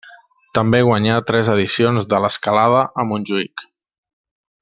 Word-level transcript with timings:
També 0.57 0.79
guanyà 0.87 1.17
tres 1.31 1.51
edicions 1.57 2.09
de 2.15 2.21
l'Escalada 2.25 2.81
a 3.03 3.07
Montjuïc. 3.11 3.67